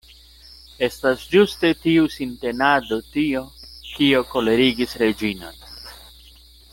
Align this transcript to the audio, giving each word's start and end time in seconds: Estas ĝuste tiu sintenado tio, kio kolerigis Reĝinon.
Estas 0.87 1.25
ĝuste 1.33 1.69
tiu 1.83 2.07
sintenado 2.15 2.99
tio, 3.17 3.45
kio 3.93 4.25
kolerigis 4.35 4.97
Reĝinon. 5.03 5.65